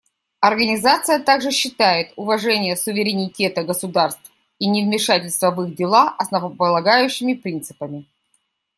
[0.39, 8.07] Организация также считает уважение суверенитета государств и невмешательство в их дела основополагающими принципами.